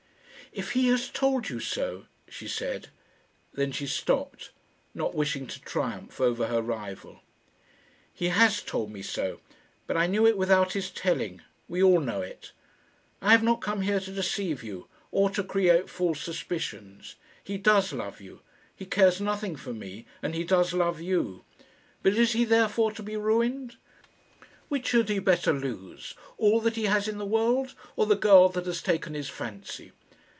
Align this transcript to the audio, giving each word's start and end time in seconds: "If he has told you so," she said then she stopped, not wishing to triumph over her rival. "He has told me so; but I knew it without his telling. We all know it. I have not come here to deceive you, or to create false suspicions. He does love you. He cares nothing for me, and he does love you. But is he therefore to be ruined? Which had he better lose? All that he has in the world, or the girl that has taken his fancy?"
"If 0.53 0.71
he 0.73 0.87
has 0.87 1.07
told 1.07 1.47
you 1.47 1.61
so," 1.61 2.07
she 2.27 2.45
said 2.45 2.89
then 3.53 3.71
she 3.71 3.87
stopped, 3.87 4.51
not 4.93 5.15
wishing 5.15 5.47
to 5.47 5.61
triumph 5.61 6.19
over 6.19 6.47
her 6.47 6.61
rival. 6.61 7.21
"He 8.13 8.27
has 8.27 8.61
told 8.61 8.91
me 8.91 9.01
so; 9.01 9.39
but 9.87 9.95
I 9.95 10.07
knew 10.07 10.27
it 10.27 10.35
without 10.37 10.73
his 10.73 10.91
telling. 10.91 11.41
We 11.69 11.81
all 11.81 12.01
know 12.01 12.21
it. 12.21 12.51
I 13.21 13.31
have 13.31 13.43
not 13.43 13.61
come 13.61 13.79
here 13.83 14.01
to 14.01 14.11
deceive 14.11 14.61
you, 14.61 14.87
or 15.09 15.29
to 15.29 15.41
create 15.41 15.89
false 15.89 16.19
suspicions. 16.21 17.15
He 17.41 17.57
does 17.57 17.93
love 17.93 18.19
you. 18.19 18.41
He 18.75 18.85
cares 18.85 19.21
nothing 19.21 19.55
for 19.55 19.71
me, 19.71 20.05
and 20.21 20.35
he 20.35 20.43
does 20.43 20.73
love 20.73 20.99
you. 20.99 21.45
But 22.03 22.15
is 22.15 22.33
he 22.33 22.43
therefore 22.43 22.91
to 22.91 23.03
be 23.03 23.15
ruined? 23.15 23.77
Which 24.67 24.91
had 24.91 25.07
he 25.07 25.19
better 25.19 25.53
lose? 25.53 26.13
All 26.37 26.59
that 26.59 26.75
he 26.75 26.87
has 26.87 27.07
in 27.07 27.19
the 27.19 27.25
world, 27.25 27.73
or 27.95 28.05
the 28.05 28.17
girl 28.17 28.49
that 28.49 28.65
has 28.65 28.81
taken 28.81 29.13
his 29.13 29.29
fancy?" 29.29 29.93